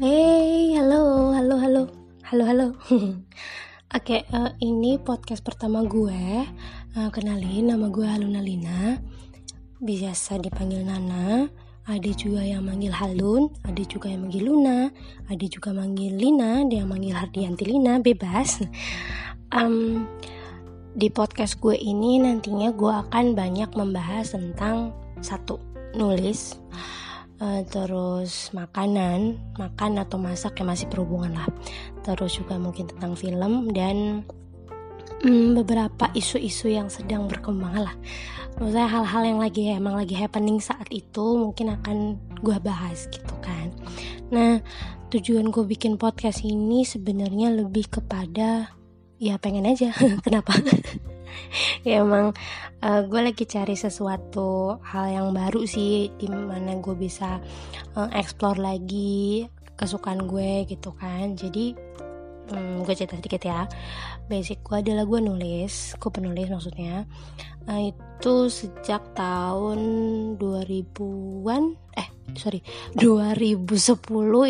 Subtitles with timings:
[0.00, 1.82] Hey, halo, halo, halo,
[2.24, 2.66] halo, halo.
[2.88, 3.20] Oke,
[3.92, 6.48] okay, uh, eh, ini podcast pertama gue.
[6.96, 8.96] Uh, kenalin, nama gue Haluna Lina.
[9.76, 11.52] Biasa dipanggil Nana.
[11.84, 14.88] Ada juga yang manggil Halun, ada juga yang manggil Luna,
[15.28, 18.56] ada juga manggil Lina, ada yang manggil Hardianti Lina, bebas.
[19.52, 20.08] Um,
[20.96, 25.60] di podcast gue ini nantinya gue akan banyak membahas tentang satu
[25.92, 26.56] nulis
[27.40, 31.48] uh, terus makanan makan atau masak yang masih berhubungan lah.
[32.04, 34.22] Terus juga mungkin tentang film dan
[35.24, 37.96] um, beberapa isu-isu yang sedang berkembang lah.
[38.60, 43.72] Maksudnya hal-hal yang lagi emang lagi happening saat itu mungkin akan gue bahas gitu kan.
[44.28, 44.60] Nah
[45.10, 48.76] tujuan gue bikin podcast ini sebenarnya lebih kepada
[49.16, 49.96] ya pengen aja.
[50.26, 50.60] Kenapa
[51.88, 52.32] ya emang
[52.84, 57.40] uh, gue lagi cari sesuatu hal yang baru sih di mana gue bisa
[57.96, 61.32] uh, explore lagi kesukaan gue gitu kan.
[61.36, 61.72] Jadi
[62.52, 63.64] um, gue cerita sedikit ya.
[64.28, 67.08] Basic gue adalah gue nulis gue penulis maksudnya.
[67.64, 69.78] Uh, itu sejak tahun
[70.40, 71.62] 2000-an
[71.96, 72.64] eh sorry
[72.96, 73.68] 2010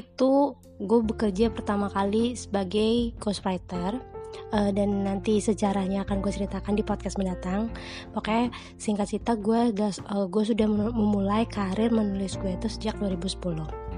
[0.00, 0.32] itu
[0.80, 4.13] gue bekerja pertama kali sebagai ghostwriter
[4.52, 7.72] uh, dan nanti sejarahnya akan gue ceritakan di podcast mendatang.
[8.12, 13.94] Pokoknya singkat cerita gue uh, gue sudah memulai karir menulis gue itu sejak 2010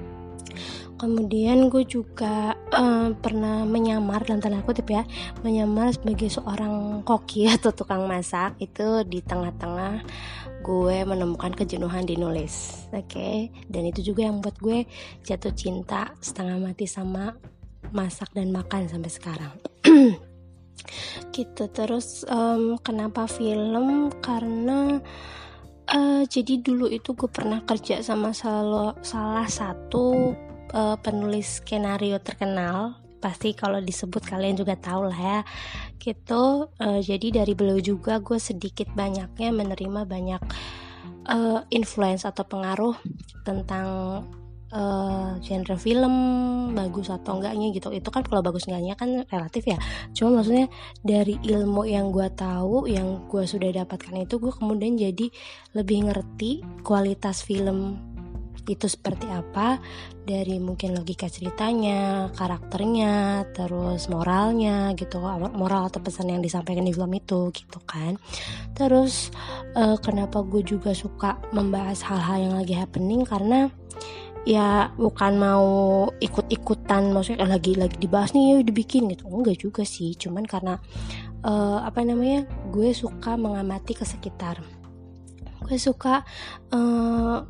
[0.96, 5.04] kemudian gue juga uh, pernah menyamar dalam tanda kutip ya
[5.44, 8.56] menyamar sebagai seorang koki atau tukang masak.
[8.56, 10.00] Itu di tengah-tengah
[10.66, 13.06] gue menemukan kejenuhan di nulis oke?
[13.06, 13.54] Okay?
[13.70, 14.78] dan itu juga yang membuat gue
[15.22, 17.38] jatuh cinta setengah mati sama
[17.94, 19.54] masak dan makan sampai sekarang
[21.36, 24.10] gitu terus um, kenapa film?
[24.24, 24.98] Karena
[25.92, 30.34] uh, jadi dulu itu gue pernah kerja sama salah, salah satu
[30.72, 32.98] uh, penulis skenario terkenal.
[33.16, 35.40] Pasti kalau disebut kalian juga tahu lah ya.
[36.00, 40.42] Gitu uh, jadi dari beliau juga gue sedikit banyaknya menerima banyak
[41.28, 42.94] uh, influence atau pengaruh
[43.42, 43.86] tentang
[44.72, 46.14] uh, genre film
[46.72, 47.92] bagus atau enggaknya gitu.
[47.94, 49.78] Itu kan kalau bagus enggaknya kan relatif ya.
[50.16, 50.66] Cuma maksudnya
[51.04, 55.26] dari ilmu yang gue tahu yang gue sudah dapatkan itu gue kemudian jadi
[55.76, 57.98] lebih ngerti kualitas film
[58.66, 59.78] itu seperti apa
[60.26, 65.22] dari mungkin logika ceritanya, karakternya, terus moralnya gitu,
[65.54, 68.18] moral atau pesan yang disampaikan di film itu gitu kan.
[68.74, 69.30] Terus
[69.78, 73.22] uh, kenapa gue juga suka membahas hal-hal yang lagi happening?
[73.22, 73.70] Karena
[74.46, 75.66] ya bukan mau
[76.22, 79.26] ikut-ikutan maksudnya lagi lagi dibahas nih ya dibikin gitu.
[79.26, 80.78] Enggak juga sih cuman karena
[81.42, 84.62] uh, apa namanya gue suka mengamati ke sekitar.
[85.66, 86.22] Gue suka
[86.70, 87.42] uh,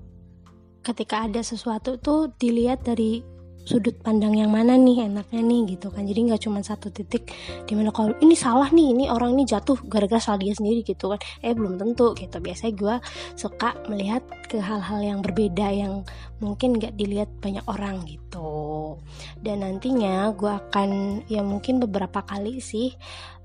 [0.81, 3.36] ketika ada sesuatu tuh dilihat dari
[3.67, 7.35] sudut pandang yang mana nih enaknya nih gitu kan jadi nggak cuma satu titik
[7.67, 11.11] di mana kalau ini salah nih ini orang ini jatuh gara-gara salah dia sendiri gitu
[11.11, 12.97] kan eh belum tentu gitu biasanya gue
[13.35, 16.07] suka melihat ke hal-hal yang berbeda yang
[16.39, 18.97] mungkin nggak dilihat banyak orang gitu
[19.43, 20.91] dan nantinya gue akan
[21.27, 22.95] ya mungkin beberapa kali sih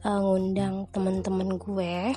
[0.05, 2.13] uh, ngundang temen-temen gue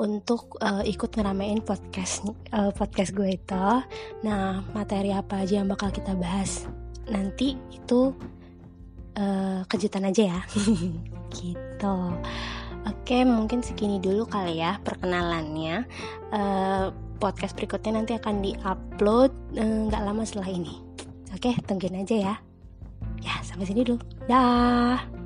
[0.00, 3.68] untuk uh, ikut ngeramein podcast uh, podcast gue itu.
[4.26, 6.66] Nah, materi apa aja yang bakal kita bahas?
[7.12, 8.16] Nanti itu
[9.20, 10.40] uh, kejutan aja ya.
[11.36, 11.96] Gitu.
[12.82, 15.86] Oke mungkin segini dulu kali ya perkenalannya.
[16.32, 16.90] Uh,
[17.22, 20.74] podcast berikutnya nanti akan diupload eh, nggak uh, lama setelah ini.
[21.30, 22.34] Oke tungguin aja ya.
[23.22, 24.02] Ya sampai sini dulu.
[24.26, 25.21] Dah